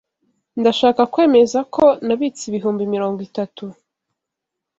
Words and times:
Ndashaka 0.59 1.01
kwemeza 1.13 1.59
ko 1.73 1.83
nabitse 2.05 2.43
ibihumbi 2.49 2.83
mirongo 2.93 3.19
itatu. 3.27 3.63